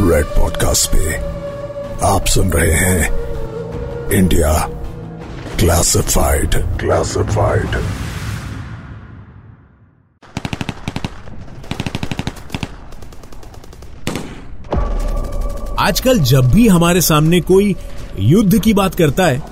[0.00, 1.14] Red podcast पे
[2.06, 3.10] आप सुन रहे हैं
[4.10, 4.68] इंडिया
[5.58, 7.68] क्लासिफाइड क्लासिफाइड
[15.78, 17.76] आजकल जब भी हमारे सामने कोई
[18.18, 19.42] युद्ध की बात करता है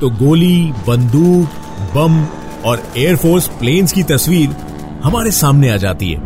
[0.00, 1.48] तो गोली, बंदूक,
[1.94, 2.24] बम
[2.64, 4.48] और एयरफोर्स प्लेन्स की तस्वीर
[5.04, 6.20] हमारे सामने आ जाती है।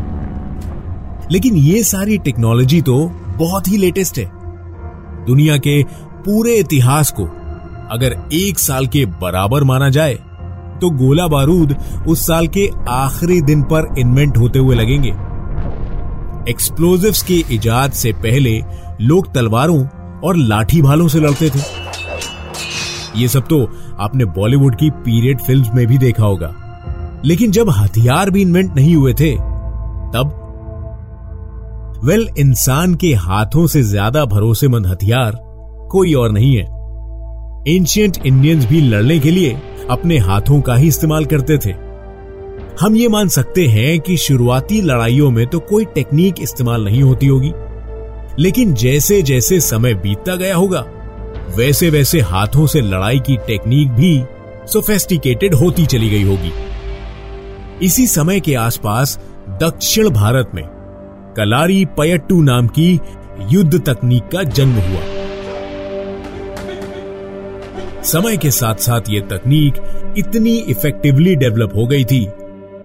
[1.30, 4.30] लेकिन ये सारी टेक्नोलॉजी तो बहुत ही लेटेस्ट है।
[5.26, 5.82] दुनिया के
[6.24, 7.24] पूरे इतिहास को
[7.90, 10.14] अगर एक साल के बराबर माना जाए
[10.80, 11.74] तो गोला बारूद
[12.08, 15.08] उस साल के आखिरी दिन पर इन्वेंट होते हुए लगेंगे।
[16.50, 18.60] एक्सप्लोजिव्स के इजाद से पहले
[19.00, 19.84] लोग तलवारों
[20.20, 21.60] और लाठी भालों से लड़ते थे।
[23.16, 23.64] ये सब तो
[23.98, 26.54] आपने बॉलीवुड की पीरियड फिल्म्स में भी देखा होगा।
[27.24, 29.34] लेकिन जब हथियार भी इन्वेंट नहीं हुए थे,
[30.14, 30.39] तब
[32.04, 35.32] वेल, इंसान के हाथों से ज़्यादा भरोसेमंद हथियार
[35.90, 36.62] कोई और नहीं है।
[37.68, 39.50] एंशियंट इंडियंस भी लड़ने के लिए
[39.90, 41.70] अपने हाथों का ही इस्तेमाल करते थे।
[42.80, 47.26] हम ये मान सकते हैं कि शुरुआती लड़ाइयों में तो कोई टेक्निक इस्तेमाल नहीं होती
[47.26, 47.52] होगी।
[48.42, 50.84] लेकिन जैसे जैसे समय बीतता गया होगा,
[51.56, 54.22] वैसे वैसे हाथों से लड़ाई की टेक्निक भी
[54.72, 56.52] सोफेस्टिकेटेड होती चली गई होगी।
[57.86, 59.18] इसी समय के आसपास
[59.62, 60.79] दक्षिण भारत में
[61.36, 63.00] कलारी पयट्टू नाम की
[63.50, 65.00] युद्ध तकनीक का जन्म हुआ।
[68.02, 69.74] समय के साथ साथ यह तकनीक
[70.18, 72.26] इतनी इफेक्टिवली डेवलप हो गई थी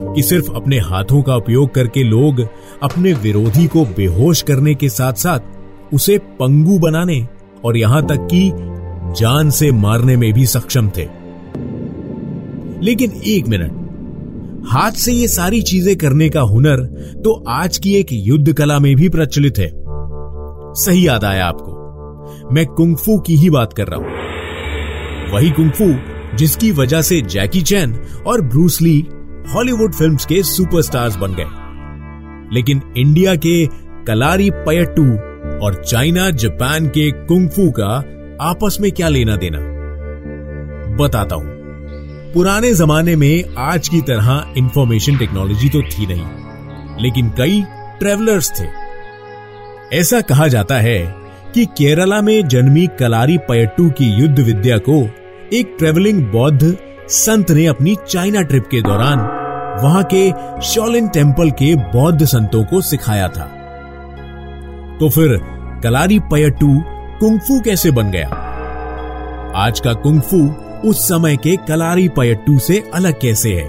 [0.02, 2.42] कि सिर्फ़ अपने हाथों का उपयोग करके लोग
[2.84, 5.40] अपने विरोधी को बेहोश करने के साथ साथ
[5.94, 7.28] उसे पंगु बनाने
[7.66, 8.52] और यहाँ तक कि
[9.22, 11.08] जान से मारने में भी सक्षम थे।
[12.82, 13.85] लेकिन एक मिनट
[14.68, 16.82] हाथ से ये सारी चीज़ें करने का हुनर
[17.24, 19.70] तो आज की एक युद्ध कला में भी प्रचलित है।
[20.74, 25.94] सही याद आया आपको। मैं कुंगफू की ही बात कर रहा हूँ। वही कुंगफू
[26.38, 27.96] जिसकी वजह से जैकी चैन
[28.28, 29.08] और ब्रूस ली
[29.54, 31.46] हॉलीवुड फिल्म्स के सुपरस्टार्स बन गए।
[32.56, 33.66] लेकिन इंडिया के
[34.08, 35.12] कलारी पयट्टू
[35.66, 37.96] और चाइना जापान के कुंगफू का
[38.42, 39.60] आपस में क्या लेना देना?
[40.96, 41.55] बताता हूँ।
[42.36, 47.62] पुराने जमाने में आज की तरह इंफॉर्मेशन टेक्नोलॉजी तो थी नहीं, लेकिन कई
[48.00, 48.66] ट्रेवलर्स थे।
[49.98, 51.00] ऐसा कहा जाता है
[51.54, 54.98] कि केरला में जन्मी कलारी पयट्टू की युद्ध विद्या को
[55.54, 56.76] एक ट्रेवलिंग बौद्ध
[57.12, 59.20] संत ने अपनी चाइना ट्रिप के दौरान
[59.84, 60.30] वहाँ के
[60.64, 63.48] शॉलिन टेंपल के बौद्ध संतों को सिखाया था।
[65.00, 65.38] तो फिर
[65.84, 66.78] कलारी पयट्टू
[67.20, 68.28] कुंगफू कैसे बन गया?
[69.56, 70.46] आज का कुंगफू
[70.86, 73.68] उस समय के कलारी पयट्टू से अलग कैसे है?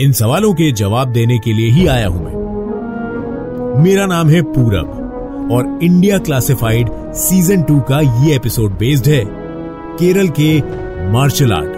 [0.00, 5.48] इन सवालों के जवाब देने के लिए ही आया हूँ मैं। मेरा नाम है पूरब,
[5.52, 9.24] और इंडिया क्लासिफाइड सीज़न टू का ये एपिसोड बेस्ड है
[9.98, 10.58] केरल के
[11.12, 11.72] मार्शल आर्ट,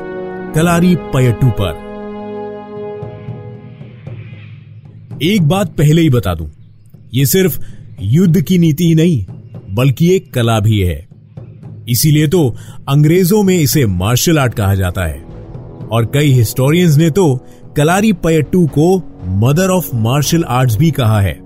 [0.54, 1.86] कलारी पयट्टू पर।
[5.24, 6.50] एक बात पहले ही बता दूँ,
[7.14, 7.60] ये सिर्फ़
[8.00, 9.24] युद्ध की नीति ही नहीं,
[9.74, 11.07] बल्कि एक कला भी है।
[11.88, 12.48] इसीलिए तो
[12.88, 15.20] अंग्रेज़ों में इसे मार्शल आर्ट कहा जाता है।
[15.92, 17.34] और कई हिस्टोरियंस ने तो
[17.76, 18.96] कलारी पयट्टू को
[19.38, 21.38] मदर ऑफ़ मार्शल आर्ट्स भी कहा है।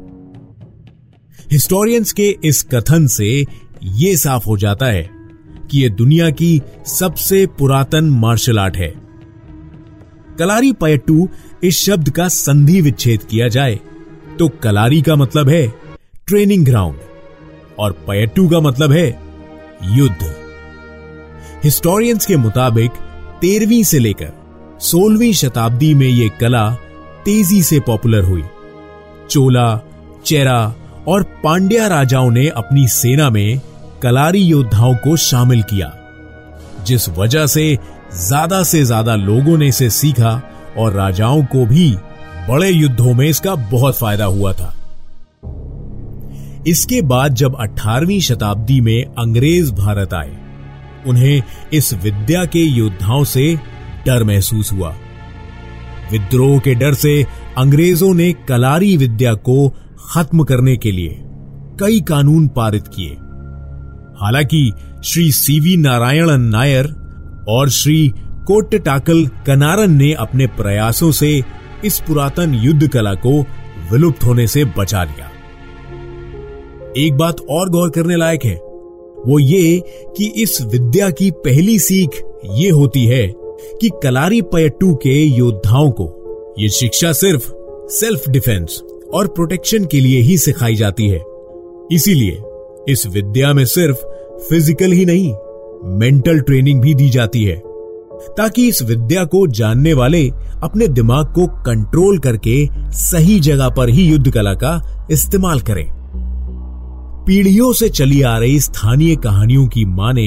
[1.52, 3.28] हिस्टोरियंस के इस कथन से
[3.82, 5.08] यह साफ़ हो जाता है
[5.70, 8.92] कि यह दुनिया की सबसे पुरातन मार्शल आर्ट है।
[10.38, 11.28] कलारी पयट्टू
[11.64, 13.78] इस शब्द का संधि विच्छेद किया जाए
[14.38, 15.66] तो कलारी का मतलब है
[16.26, 16.96] ट्रेनिंग ग्राउंड,
[17.78, 19.10] और पयट्टू का मतलब है
[19.86, 20.34] युद्ध।
[21.64, 22.90] हिस्टोरियंस के मुताबिक,
[23.40, 24.32] तेरहवीं से लेकर
[24.80, 26.70] सोलहवीं शताब्दी में यह कला
[27.24, 28.42] तेज़ी से पॉपुलर हुई।
[29.30, 29.80] चोला,
[30.24, 30.74] चेरा
[31.08, 33.60] और पांड्या राजाओं ने अपनी सेना में
[34.02, 35.92] कलारी योद्धाओं को शामिल किया,
[36.86, 37.78] जिस वजह से
[38.18, 40.40] ज़्यादा से ज़्यादा लोगों ने इसे सीखा
[40.78, 41.90] और राजाओं को भी
[42.48, 44.74] बड़े युद्धों में इसका बहुत फ़ायदा हुआ था।
[46.66, 50.36] इसके बाद जब 18वीं शताब्दी में अंग्रेज़ भारत आए,
[51.06, 51.42] उन्हें
[51.72, 53.58] इस विद्या के योद्धाओं से
[54.06, 54.94] डर महसूस हुआ।
[56.12, 57.26] विद्रोह के डर से
[57.58, 59.74] अंग्रेज़ों ने कलारी विद्या को
[60.14, 61.18] खत्म करने के लिए
[61.80, 63.10] कई कानून पारित किए।
[64.20, 64.72] हालाँकि
[65.04, 66.84] श्री सीवी नारायणन नायर
[67.48, 68.14] और श्री
[68.46, 71.44] कोट्टाकल कनारन ने अपने प्रयासों से
[71.84, 73.42] इस पुरातन युद्ध कला को
[73.92, 75.31] विलुप्त होने से बचा लिया।
[76.98, 78.54] एक बात और गौर करने लायक है।
[79.26, 79.82] वो ये
[80.16, 82.20] कि इस विद्या की पहली सीख
[82.54, 83.26] ये होती है
[83.80, 87.50] कि कलारी पयट्टू के योद्धाओं को ये शिक्षा सिर्फ़
[87.88, 88.82] सेल्फ डिफेंस
[89.14, 91.22] और प्रोटेक्शन के लिए ही सिखाई जाती है।
[91.92, 92.42] इसीलिए
[92.88, 94.04] इस विद्या में सिर्फ़
[94.50, 95.32] फ़िज़िकल ही नहीं
[95.98, 97.56] मेंटल ट्रेनिंग भी दी जाती है।
[98.36, 100.28] ताकि इस विद्या को जानने वाले
[100.62, 106.01] अपने दिमाग को कंट्रोल करके सही जगह पर ही युद्ध कला का इस्तेमाल करें।
[107.32, 110.24] पीढ़ियों से चली आ रही स्थानीय कहानियों की माने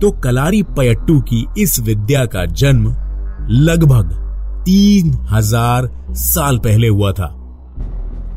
[0.00, 2.84] तो कलारी पयट्टू की इस विद्या का जन्म
[3.52, 4.12] लगभग
[4.66, 7.26] तीन हज़ार साल पहले हुआ था।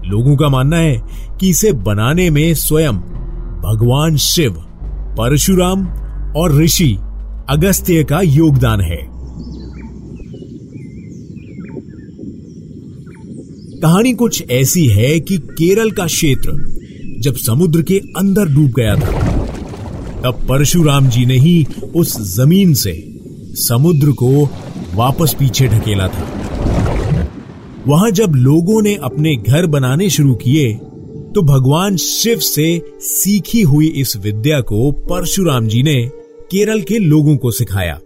[0.05, 0.95] लोगों का मानना है
[1.39, 2.97] कि इसे बनाने में स्वयं
[3.61, 4.53] भगवान शिव,
[5.19, 5.85] परशुराम
[6.33, 6.91] और ऋषि
[7.49, 8.99] अगस्त्य का योगदान है।
[13.79, 16.78] कहानी कुछ ऐसी है कि केरल का क्षेत्र
[17.19, 19.11] जब समुद्र के अंदर डूब गया था,
[20.23, 22.93] तब परशुराम जी ने ही उस ज़मीन से
[23.59, 24.45] समुद्र को
[24.95, 26.27] वापस पीछे ढकेला था।
[27.87, 30.73] वहाँ जब लोगों ने अपने घर बनाने शुरू किए
[31.35, 32.67] तो भगवान शिव से
[32.99, 36.01] सीखी हुई इस विद्या को परशुराम जी ने
[36.51, 37.99] केरल के लोगों को सिखाया।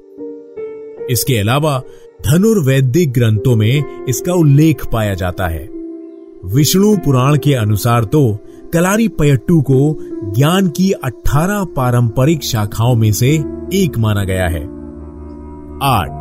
[1.10, 1.81] इसके अलावा
[2.27, 5.68] धनुर्वैदिक ग्रंथों में इसका उल्लेख पाया जाता है।
[6.45, 8.21] विष्णु पुराण के अनुसार तो
[8.74, 9.98] कलारी पयट्टू को
[10.31, 13.44] ज्ञान की 18 पारंपरिक शाखाओं में से
[13.74, 14.64] एक माना गया है।
[15.84, 16.12] आर्ट,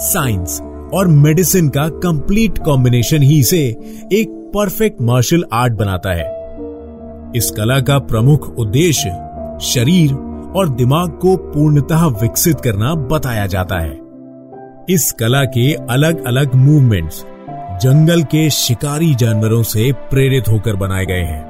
[0.00, 0.60] साइंस
[0.94, 3.62] और मेडिसिन का कंप्लीट कॉम्बिनेशन ही इसे
[4.12, 6.56] एक परफेक्ट मार्शल आर्ट बनाता है।
[7.36, 9.10] इस कला का प्रमुख उद्देश्य
[9.60, 10.12] शरीर
[10.56, 14.00] और दिमाग को पूर्णतः विकसित करना बताया जाता है।
[14.88, 17.24] इस कला के अलग अलग मूवमेंट्स
[17.82, 21.49] जंगल के शिकारी जानवरों से प्रेरित होकर बनाए गए हैं।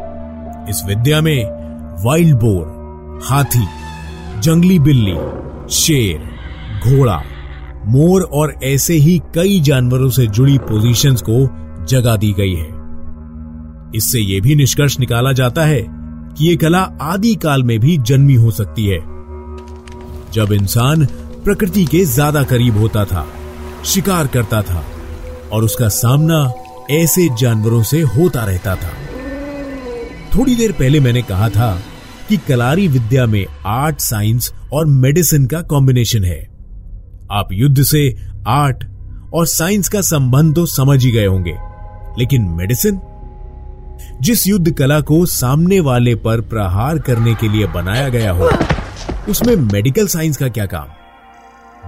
[0.70, 1.44] इस विद्या में
[2.04, 3.66] वाइल्ड बोर हाथी,
[4.40, 5.16] जंगली बिल्ली,
[5.70, 6.18] शेर,
[6.86, 7.22] घोड़ा,
[7.86, 11.38] मोर और ऐसे ही कई जानवरों से जुड़ी पोजीशंस को
[11.84, 12.68] जगह दी गई है।
[13.94, 15.86] इससे यह भी निष्कर्ष निकाला जाता है
[16.38, 18.98] कि यह कला आदि काल में भी जन्मी हो सकती है।
[20.32, 21.06] जब इंसान
[21.44, 23.26] प्रकृति के ज़्यादा करीब होता था,
[23.84, 24.84] शिकार करता था,
[25.52, 26.52] और उसका सामना
[26.90, 28.92] ऐसे जानवरों से होता रहता था।
[30.36, 31.80] थोड़ी देर पहले मैंने कहा था
[32.28, 36.48] कि कलारी विद्या में आर्ट, साइंस और मेडिसिन का कॉम्बिनेशन है।
[37.32, 38.14] आप युद्ध से
[38.48, 38.84] आर्ट
[39.34, 41.56] और साइंस का संबंध तो समझ ही गए होंगे।
[42.18, 43.00] लेकिन मेडिसिन?
[44.22, 48.50] जिस युद्ध कला को सामने वाले पर प्रहार करने के लिए बनाया गया हो,
[49.28, 50.86] उसमें मेडिकल साइंस का क्या काम?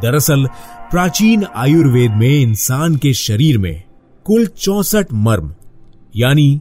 [0.02, 0.46] दरअसल,
[0.90, 3.82] प्राचीन आयुर्वेद में इंसान के शरीर में
[4.24, 5.54] कुल चौसठ मर्म,
[6.16, 6.60] यानी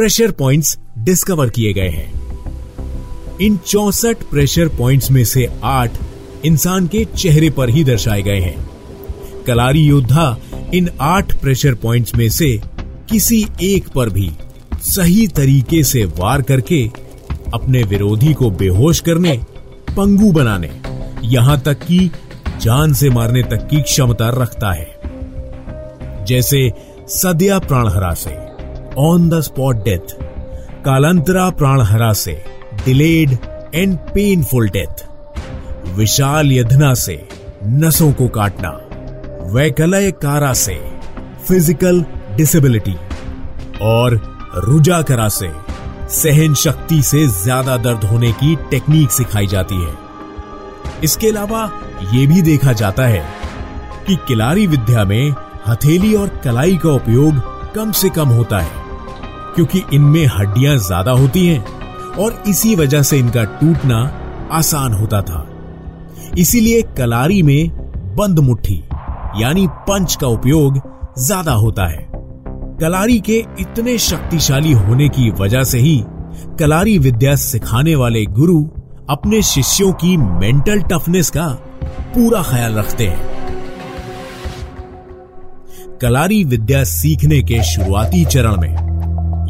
[0.00, 2.12] प्रेशर पॉइंट्स डिस्कवर किए गए हैं।
[3.40, 5.90] इन चौसठ प्रेशर पॉइंट्स में से आठ
[6.44, 8.70] इंसान के चेहरे पर ही दर्शाए गए हैं।
[9.46, 10.36] कलारी योद्धा
[10.74, 12.60] इन आठ प्रेशर पॉइंट्स में से
[13.10, 14.30] किसी एक पर भी
[14.74, 16.90] सही तरीके से वार करके
[17.54, 19.40] अपने विरोधी को बेहोश करने,
[19.96, 20.80] पंगु बनाने,
[21.24, 22.10] यहाँ तक कि
[22.60, 25.00] जान से मारने तक की क्षमता रखता है।
[26.24, 26.72] जैसे
[27.08, 28.49] सद्या प्राणहरा से।
[28.98, 30.14] ऑन द स्पॉट डेथ
[30.84, 32.32] कालांतरा प्राणहरा से
[32.84, 33.36] डिलेड
[33.74, 35.04] एंड पेनफुल डेथ
[35.96, 37.18] विशाल यधना से
[37.64, 38.70] नसों को काटना
[39.52, 40.74] वैकलय कारा से
[41.48, 42.04] फ़िज़िकल
[42.36, 42.94] डिसेबिलिटी
[43.82, 44.20] और
[44.64, 45.50] रुजा करा से
[46.12, 49.94] सहन शक्ति से ज़्यादा दर्द होने की टेक्निक सिखाई जाती है
[51.04, 51.64] इसके अलावा
[52.12, 53.24] यह भी देखा जाता है
[54.06, 55.30] कि किलारी विद्या में
[55.66, 57.42] हथेली और कलाई का उपयोग
[57.74, 58.79] कम से कम होता है
[59.54, 63.98] क्योंकि इनमें हड्डियाँ ज़्यादा होती हैं और इसी वजह से इनका टूटना
[64.52, 65.46] आसान होता था।
[66.38, 67.70] इसीलिए कलारी में
[68.16, 68.82] बंद मुट्ठी,
[69.36, 70.80] यानी पंच का उपयोग
[71.18, 72.08] ज़्यादा होता है।
[72.80, 76.02] कलारी के इतने शक्तिशाली होने की वजह से ही
[76.60, 78.62] कलारी विद्या सिखाने वाले गुरु
[79.10, 81.48] अपने शिष्यों की मेंटल टफनेस का
[82.14, 83.28] पूरा ख्याल रखते हैं।
[85.98, 88.89] कलारी विद्या सीखने के शुरुआती चरण में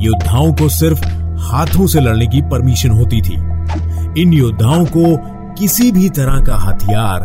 [0.00, 1.04] योद्धाओं को सिर्फ़
[1.40, 3.34] हाथों से लड़ने की परमिशन होती थी।
[4.22, 5.16] इन योद्धाओं को
[5.52, 7.20] किसी भी तरह का हथियार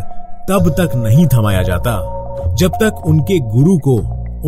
[0.50, 1.92] तब तक नहीं थमाया जाता,
[2.54, 3.96] जब तक उनके गुरु को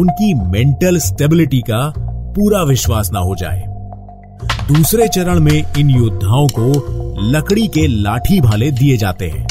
[0.00, 1.92] उनकी मेंटल स्टेबिलिटी का
[2.36, 3.64] पूरा विश्वास ना हो जाए।
[4.72, 6.72] दूसरे चरण में इन योद्धाओं को
[7.22, 9.46] लकड़ी के लाठी भाले दिए जाते हैं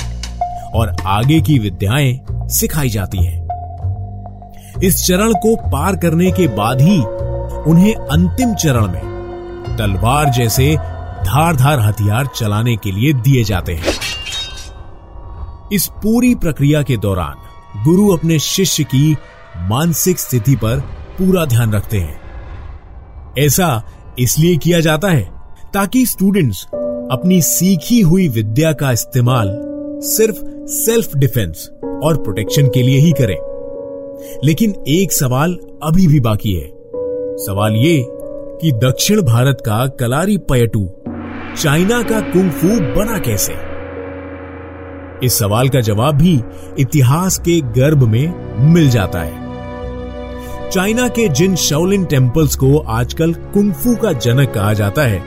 [0.71, 3.47] और आगे की विद्याएँ सिखाई जाती हैं।
[4.83, 7.01] इस चरण को पार करने के बाद ही
[7.67, 9.17] उन्हें अंतिम चरण में
[9.77, 10.75] तलवार जैसे
[11.25, 13.85] धारधार हथियार चलाने के लिए दिए जाते हैं।
[15.73, 17.35] इस पूरी प्रक्रिया के दौरान
[17.83, 19.17] गुरु अपने शिष्य की
[19.57, 20.79] मानसिक स्थिति पर
[21.17, 22.21] पूरा ध्यान रखते हैं।
[23.39, 23.83] ऐसा
[24.19, 25.31] इसलिए किया जाता है
[25.73, 26.65] ताकि स्टूडेंट्स
[27.11, 29.57] अपनी सीखी हुई विद्या का इस्तेमाल
[30.03, 31.69] सिर्फ़ सेल्फ डिफेंस
[32.03, 33.37] और प्रोटेक्शन के लिए ही करें।
[34.45, 36.76] लेकिन एक सवाल अभी भी बाकी है।
[37.37, 38.05] सवाल ये
[38.61, 40.81] कि दक्षिण भारत का कलारी पयटू
[41.57, 43.53] चाइना का कुंफू बना कैसे?
[45.25, 46.33] इस सवाल का जवाब भी
[46.79, 53.95] इतिहास के गर्भ में मिल जाता है। चाइना के जिन शाओलिन टेम्पल्स को आजकल कुंफू
[53.95, 55.23] का जनक कहा जाता है,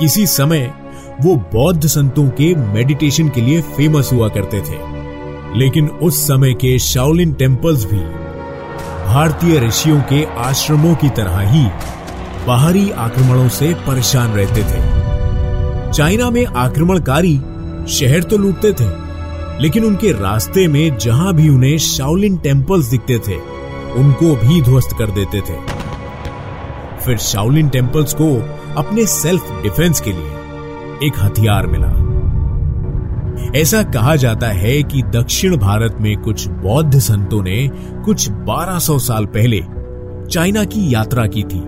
[0.00, 0.72] किसी समय
[1.22, 4.78] वो बौद्ध संतों के मेडिटेशन के लिए फ़ेमस हुआ करते थे।
[5.58, 8.27] लेकिन उस समय के शाओलिन टेम्पल्स भी
[9.08, 11.62] भारतीय ऋषियों के आश्रमों की तरह ही
[12.46, 17.34] बाहरी आक्रमणों से परेशान रहते थे। चाइना में आक्रमणकारी
[17.88, 18.88] शहर तो लूटते थे,
[19.62, 23.36] लेकिन उनके रास्ते में जहाँ भी उन्हें शाओलिन टेम्पल्स दिखते थे,
[23.94, 25.56] उनको भी ध्वस्त कर देते थे।
[27.04, 28.34] फिर शाओलिन टेम्पल्स को
[28.76, 31.97] अपने सेल्फ डिफेंस के लिए एक हथियार मिला।
[33.56, 37.70] ऐसा कहा जाता है कि दक्षिण भारत में कुछ बौद्ध संतों ने
[38.04, 39.60] कुछ 1200 साल पहले
[40.30, 41.58] चाइना की यात्रा की थी।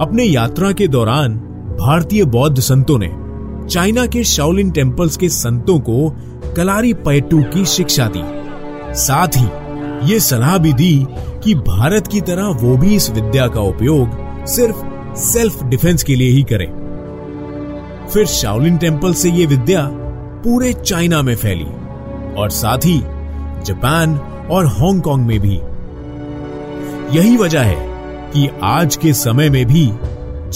[0.00, 1.34] अपने यात्रा के दौरान
[1.80, 3.10] भारतीय बौद्ध संतों ने
[3.68, 6.16] चाइना के शाओलिन टेम्पल्स के संतों को
[6.56, 8.22] कलारी पैटू की शिक्षा दी।
[8.94, 9.48] साथ ही
[10.12, 11.06] ये सलाह भी दी
[11.44, 14.10] कि भारत की तरह वो भी इस विद्या का उपयोग
[14.46, 14.84] सिर्फ़
[15.16, 16.68] सेल्फ डिफेंस के लिए ही करें।
[18.14, 19.90] फिर शाओलिन टेंपल से ये विद्या
[20.44, 21.66] पूरे चाइना में फैली
[22.40, 22.98] और साथ ही
[23.66, 24.16] जापान
[24.50, 25.56] और हांगकांग में भी
[27.16, 27.88] यही वजह है
[28.32, 29.90] कि आज के समय में भी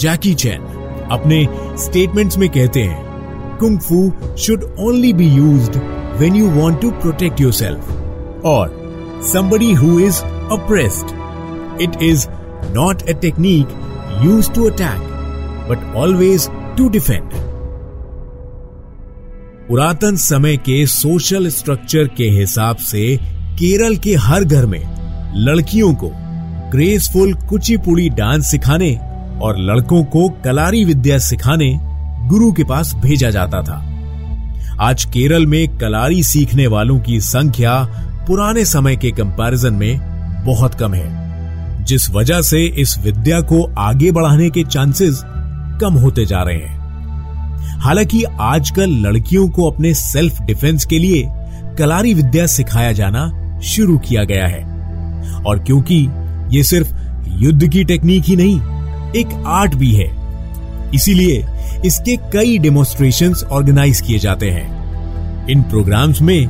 [0.01, 0.61] जैकी चैन
[1.11, 1.45] अपने
[1.79, 5.77] स्टेटमेंट्स में कहते हैं kung fu should only be use
[6.19, 8.83] when you want to protect yourself और
[9.21, 11.13] somebody who is oppressed.
[11.79, 12.27] It is
[12.73, 13.67] not a technique
[14.21, 14.99] used to attack,
[15.67, 17.33] but always to defend.
[19.69, 23.17] पुरातन समय के सोशल स्ट्रक्चर के हिसाब से
[23.59, 24.81] केरल के हर घर में
[25.35, 26.09] लड़कियों को
[26.71, 28.93] ग्रेसफुल कुचिपुड़ी डांस सिखाने
[29.41, 31.71] और लड़कों को कलारी विद्या सिखाने
[32.29, 33.79] गुरु के पास भेजा जाता था।
[34.81, 37.83] आज केरल में कलारी सीखने वालों की संख्या
[38.27, 39.99] पुराने समय के कंपैरिजन में
[40.45, 45.21] बहुत कम है, जिस वजह से इस विद्या को आगे बढ़ाने के चांसेस
[45.81, 46.74] कम होते जा रहे हैं।
[47.75, 51.23] हालाँकि आजकल लड़कियों को अपने सेल्फ डिफेंस के लिए
[51.77, 54.63] कलारी विद्या सिखाया जाना शुरू किया गया है।
[55.43, 56.07] और क्योंकि
[56.57, 56.93] ये सिर्फ़
[57.27, 58.55] युद्ध की टेक्निक ही नहीं,
[59.11, 60.07] एक आर्ट भी है।
[60.95, 61.45] इसीलिए
[61.85, 64.75] इसके कई डेमोन्स्ट्रेशंस ऑर्गेनाइज किए जाते हैं।
[65.47, 66.47] इन प्रोग्राम्स में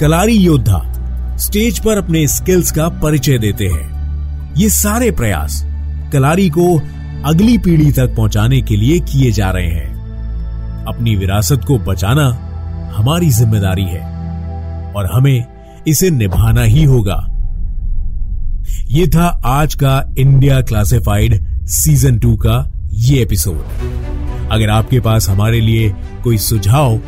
[0.00, 0.92] कलारी योद्धा
[1.36, 5.66] स्टेज पर अपने स्किल्स का परिचय देते हैं। ये सारे प्रयास
[6.12, 6.78] कलारी को
[7.24, 9.95] अगली पीढ़ी तक पहुँचाने के लिए किए जा रहे हैं।
[10.88, 12.26] अपनी विरासत को बचाना
[12.96, 14.00] हमारी ज़िम्मेदारी है
[14.94, 15.44] और हमें
[15.88, 17.16] इसे निभाना ही होगा।
[18.90, 21.34] ये था आज का इंडिया क्लासिफाइड
[21.70, 22.56] सीज़न टू का
[23.06, 25.88] ये एपिसोड अगर आपके पास हमारे लिए
[26.24, 26.98] कोई सुझाव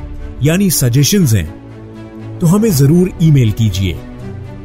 [0.42, 3.92] यानी सजेशंस हैं तो हमें ज़रूर ईमेल कीजिए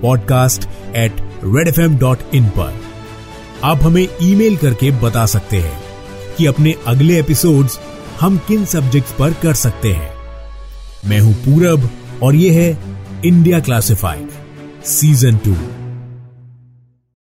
[0.02, 2.74] podcast at red F M dot in पर।
[3.64, 5.78] आप हमें ईमेल करके बता सकते हैं
[6.38, 7.80] कि अपने अगले एपिसोड्स
[8.22, 10.12] हम किन सब्जेक्ट्स पर कर सकते हैं?
[11.06, 11.90] मैं हूँ पूरब
[12.24, 12.78] और ये है
[13.26, 14.30] इंडिया क्लासिफाइड
[14.86, 15.56] सीज़न टू